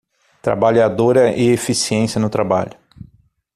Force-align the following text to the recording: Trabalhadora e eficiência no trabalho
Trabalhadora 0.41 1.29
e 1.29 1.49
eficiência 1.51 2.19
no 2.19 2.27
trabalho 2.27 2.75